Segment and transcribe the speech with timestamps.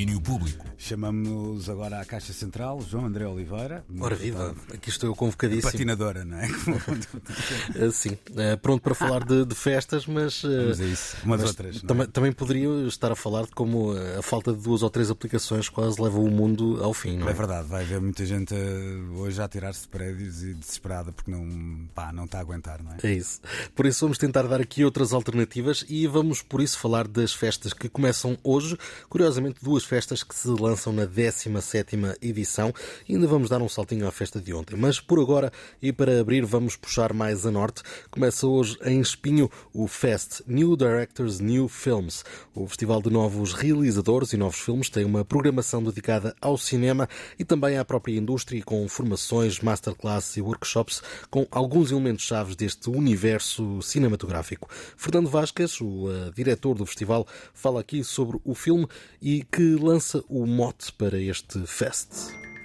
[0.00, 0.64] domínio público.
[0.78, 3.84] Chamamos agora à Caixa Central, João André Oliveira.
[4.00, 5.70] Ora viva, aqui estou eu convocadíssimo.
[5.70, 6.48] Patinadora, não é?
[7.74, 10.42] Eh, sim, eh, pronto para falar de, de festas, mas.
[10.44, 11.82] Eh, Vamos a isso, umas mas outras.
[11.82, 15.68] Também, também poderia estar a falar de como a falta de duas ou três aplicações
[15.68, 17.30] quase leva o mundo ao fim, não é?
[17.30, 18.54] É verdade, vai haver muita gente
[19.16, 22.92] hoje a tirar-se de prédios e desesperada porque não, pá, não está a aguentar, não
[22.92, 22.96] é?
[23.02, 23.40] É isso.
[23.74, 27.72] Por isso vamos tentar dar aqui outras alternativas e vamos por isso falar das festas
[27.72, 28.76] que começam hoje.
[29.08, 32.72] Curiosamente, duas festas que se lançam na 17 edição
[33.08, 34.76] e ainda vamos dar um saltinho à festa de ontem.
[34.76, 37.82] Mas por agora e para abrir vamos puxar mais a norte.
[38.08, 42.24] Começa hoje em Espinho o Fest New Directors New Films.
[42.54, 47.44] O festival de novos realizadores e novos filmes tem uma programação dedicada ao cinema e
[47.44, 53.82] também à própria indústria com formações, masterclasses e workshops com alguns elementos chaves deste universo
[53.82, 54.68] cinematográfico.
[54.96, 58.86] Fernando Vasquez, o uh, diretor do festival, fala aqui sobre o filme
[59.20, 62.08] e que lança o mote para este fest.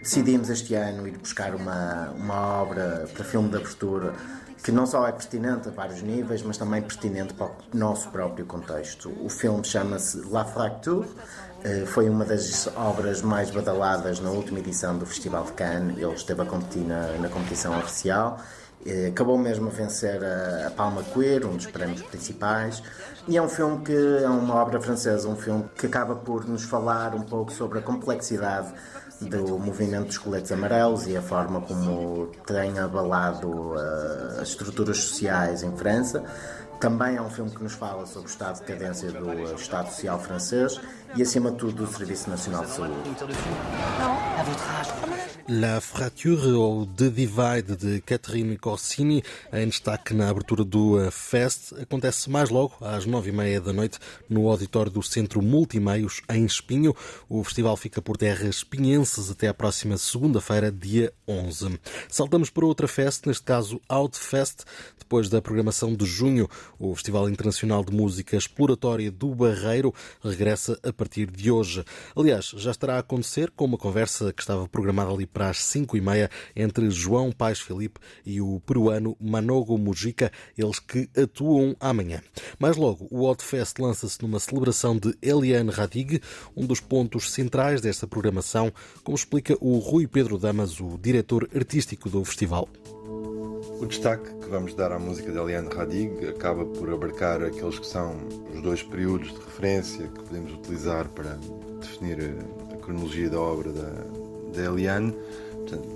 [0.00, 4.14] Decidimos este ano ir buscar uma, uma obra para filme de abertura
[4.62, 8.46] que não só é pertinente a vários níveis, mas também pertinente para o nosso próprio
[8.46, 9.12] contexto.
[9.20, 11.08] O filme chama-se La Fracture,
[11.64, 16.14] eh, foi uma das obras mais badaladas na última edição do Festival de Cannes, ele
[16.14, 18.40] esteve a competir na, na competição oficial
[19.08, 22.82] acabou mesmo a vencer a, Palma Queer, um dos prémios principais,
[23.28, 26.64] e é um filme que é uma obra francesa, um filme que acaba por nos
[26.64, 28.72] falar um pouco sobre a complexidade
[29.20, 35.62] do movimento dos coletes amarelos e a forma como tem abalado uh, as estruturas sociais
[35.62, 36.24] em França.
[36.82, 40.18] Também é um filme que nos fala sobre o estado de decadência do Estado Social
[40.18, 40.80] francês
[41.14, 42.92] e, acima de tudo, do Serviço Nacional de Saúde.
[45.48, 51.72] La Frature ou The Divide de Catherine Corsini, em destaque na abertura do eh, Fest,
[51.80, 56.44] acontece mais logo às nove e meia da noite no auditório do Centro Multimeios em
[56.44, 56.94] Espinho.
[57.28, 61.78] O festival fica por terras espinhenses até a próxima segunda-feira, dia 11.
[62.08, 64.64] Saltamos para outra festa, neste caso Outfest,
[65.12, 66.48] depois da programação de junho.
[66.78, 71.84] O Festival Internacional de Música Exploratória do Barreiro regressa a partir de hoje.
[72.16, 75.96] Aliás, já estará a acontecer com uma conversa que estava programada ali para as 5
[75.96, 82.20] e meia entre João Pais Felipe e o peruano Manogo Mujica, eles que atuam amanhã.
[82.58, 86.20] Mais logo, o Outfest lança-se numa celebração de Eliane Radig,
[86.56, 88.72] um dos pontos centrais desta programação,
[89.04, 92.68] como explica o Rui Pedro Damas, o diretor artístico do festival.
[93.82, 97.86] O destaque que vamos dar à música de Eliane Radig acaba por abarcar aqueles que
[97.86, 98.14] são
[98.54, 101.36] os dois períodos de referência que podemos utilizar para
[101.80, 102.36] definir
[102.72, 103.90] a cronologia da obra da,
[104.54, 105.12] da Eliane,
[105.56, 105.88] portanto,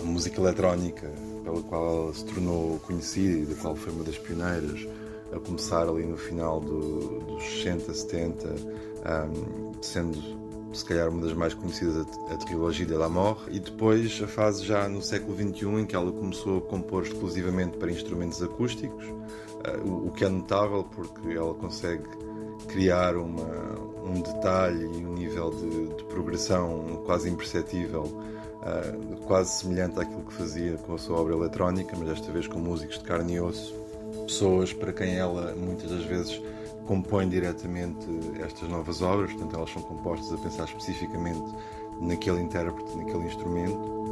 [0.00, 1.10] a música eletrónica
[1.42, 4.86] pela qual ela se tornou conhecida e da qual foi uma das pioneiras,
[5.32, 10.20] a começar ali no final do, dos 60, 70, um, sendo
[10.74, 14.64] se calhar uma das mais conhecidas, a, trilogia de La Mort, e depois a fase
[14.64, 20.06] já no século XXI em que ela começou a compor exclusivamente para instrumentos acústicos, uh,
[20.08, 22.04] o, que é notável porque ela consegue
[22.68, 30.00] criar uma, um detalhe e um nível de, de progressão quase imperceptível, uh, quase semelhante
[30.00, 33.34] àquilo que fazia com a sua obra eletrónica, mas desta vez com músicos de carne
[33.34, 33.83] e osso,
[34.24, 36.40] pessoas para quem ela muitas das vezes
[36.86, 38.06] compõe diretamente
[38.44, 41.42] estas novas obras, portanto elas são compostas a pensar especificamente
[42.00, 44.03] naquele intérprete, naquele instrumento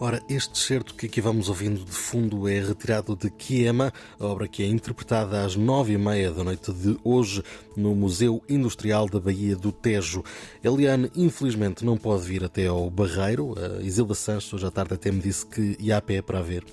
[0.00, 4.48] Ora, este certo que aqui vamos ouvindo de fundo é retirado de Kiema, a obra
[4.48, 7.42] que é interpretada às nove e meia da noite de hoje
[7.76, 10.24] no Museu Industrial da Baía do Tejo.
[10.62, 13.54] Eliane, infelizmente, não pode vir até ao Barreiro.
[13.56, 16.64] A Isilda Santos, hoje à tarde, até me disse que ia a pé para ver.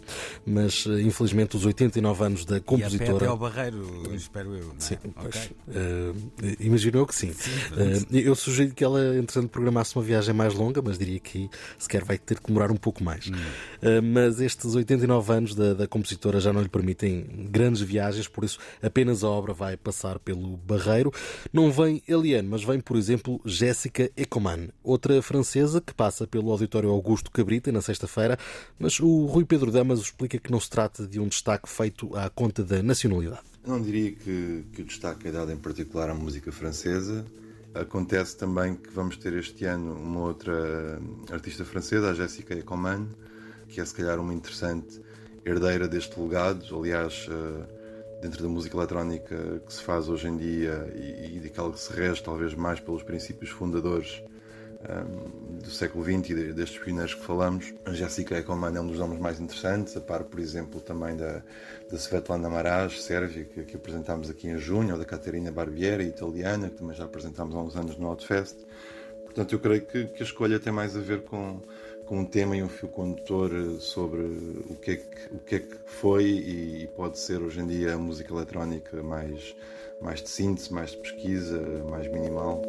[0.46, 3.04] Mas, eh, infelizmente, os 89 anos da compositora...
[3.04, 4.74] E a pé até ao Barreiro, espero eu.
[4.80, 7.32] Sim, pois, uh, imaginou que sim.
[7.34, 11.50] sim uh, eu sugiro que ela, entretanto, programasse uma viagem mais longa, mas diria que
[11.78, 13.42] sequer vai ter que demorar um pouco mais mais.
[13.42, 13.46] Hum.
[13.82, 18.44] Uh, mas estes 89 anos da, da, compositora já não lhe permitem grandes viagens, por
[18.44, 21.12] isso apenas a obra vai passar pelo Barreiro.
[21.52, 26.90] Não vem Eliane, mas vem, por exemplo, Jéssica Ecoman, outra francesa que passa pelo Auditório
[26.90, 28.38] Augusto Cabrita na sexta-feira,
[28.80, 32.30] mas o Rui Pedro Damas explica que não se trata de um destaque feito à
[32.30, 33.42] conta da nacionalidade.
[33.66, 37.26] Não diria que, que o destaque é dado em particular à música francesa.
[37.74, 41.00] Acontece também que vamos ter este ano uma outra
[41.32, 43.08] artista francesa, a Jessica Ecoman,
[43.70, 45.02] que é se calhar uma interessante
[45.46, 46.66] herdeira deste legado.
[46.78, 51.72] Aliás, eh, dentro da música eletrónica que se faz hoje em dia e, e daquela
[51.72, 54.22] que se rege talvez mais pelos princípios fundadores
[54.90, 57.74] um, do século XX e destes pioneiros que falamos.
[57.86, 61.44] A Jessica Ekelman é um dos nomes mais interessantes, a par, por exemplo, também da,
[61.90, 66.70] da Svetlana Maraj, sérvia, que, que apresentámos aqui em junho, ou da Caterina Barbieri, italiana,
[66.70, 68.58] que também já apresentámos há uns anos no Outfest.
[69.26, 71.62] Portanto, eu creio que, que a escolha tem mais a ver com,
[72.06, 74.22] com um tema e um fio condutor sobre
[74.70, 77.68] o que é que, o que, é que foi e, e pode ser hoje em
[77.68, 79.56] dia a música eletrónica mais,
[80.02, 82.62] mais de síntese, mais de pesquisa, mais minimal.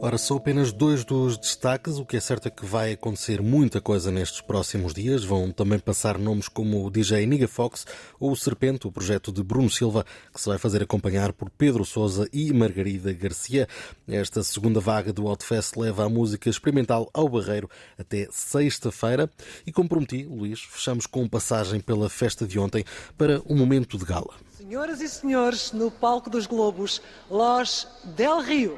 [0.00, 1.98] Ora, são apenas dois dos destaques.
[1.98, 5.24] O que é certo é que vai acontecer muita coisa nestes próximos dias.
[5.24, 7.84] Vão também passar nomes como o DJ Niga Fox
[8.20, 11.84] ou o Serpente, o projeto de Bruno Silva, que se vai fazer acompanhar por Pedro
[11.84, 13.66] Sousa e Margarida Garcia.
[14.06, 17.68] Esta segunda vaga do Outfest leva a música experimental ao Barreiro
[17.98, 19.28] até sexta-feira.
[19.66, 22.84] E como prometi, Luís, fechamos com passagem pela festa de ontem
[23.16, 24.47] para um momento de gala.
[24.58, 27.00] Senhoras e senhores, no palco dos Globos,
[27.30, 28.76] Los Del Rio.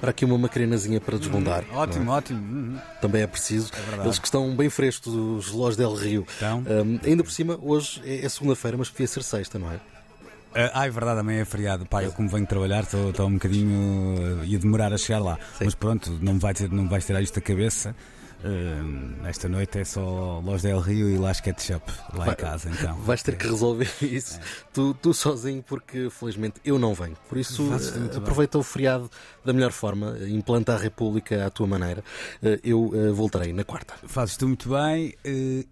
[0.00, 1.62] Para aqui uma macarenazinha para desbundar.
[1.64, 2.14] Uhum, ótimo, é?
[2.14, 2.40] ótimo.
[2.40, 2.78] Uhum.
[3.02, 3.70] Também é preciso.
[4.00, 6.26] É Eles que estão bem frescos, os Los Del Rio.
[6.38, 6.64] Então.
[6.66, 9.78] Um, ainda por cima, hoje é, é segunda-feira, mas podia ser sexta, não é?
[10.72, 11.84] Ah, é verdade, amanhã é feriado.
[11.84, 14.40] Pá, eu como venho trabalhar, estou um bocadinho.
[14.40, 15.38] Uh, ia demorar a chegar lá.
[15.58, 15.66] Sim.
[15.66, 17.94] Mas pronto, não, vai ter, não vais tirar isto da cabeça.
[18.44, 22.70] Uh, esta noite é só Los del Rio e Las Ketchup lá Vai, em casa.
[22.70, 22.94] Então.
[23.02, 24.42] Vais ter que resolver isso é.
[24.72, 27.16] tu, tu sozinho, porque felizmente eu não venho.
[27.28, 28.60] Por isso, uh, aproveita bem.
[28.60, 29.10] o feriado
[29.44, 32.04] da melhor forma, implanta a República à tua maneira.
[32.42, 33.94] Uh, eu uh, voltarei na quarta.
[34.06, 35.14] Fazes tu muito bem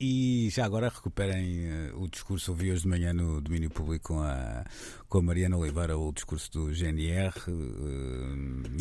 [0.00, 2.50] e já agora recuperem o discurso.
[2.50, 4.64] Ouvi hoje de manhã no domínio público com a,
[5.14, 7.32] com a Mariana Oliveira o discurso do GNR,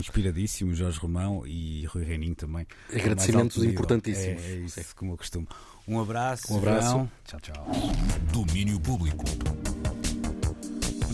[0.01, 2.65] inspiradíssimo, Jorge Romão e Rui Reininho também.
[2.91, 4.41] Agradecimentos importantíssimos.
[4.41, 5.47] É, é isso, como eu costumo.
[5.87, 6.51] Um abraço.
[6.51, 7.07] Um abraço.
[7.23, 7.67] Tchau, tchau.
[8.31, 9.23] Domínio Público.